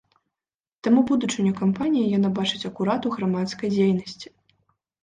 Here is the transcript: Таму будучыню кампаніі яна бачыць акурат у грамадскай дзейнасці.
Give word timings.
Таму 0.87 1.03
будучыню 1.11 1.53
кампаніі 1.61 2.11
яна 2.17 2.33
бачыць 2.41 2.65
акурат 2.71 3.01
у 3.09 3.17
грамадскай 3.19 3.69
дзейнасці. 3.79 4.27